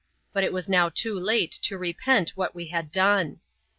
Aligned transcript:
But 0.33 0.43
it 0.43 0.51
was 0.51 0.67
now 0.67 0.89
too 0.89 1.13
late 1.13 1.51
to 1.61 1.77
repent 1.77 2.31
what 2.31 2.55
we 2.55 2.65
had 2.69 2.91
done. 2.91 3.39